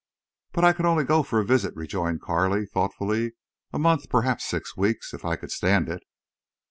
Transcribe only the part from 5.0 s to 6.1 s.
if I could stand it."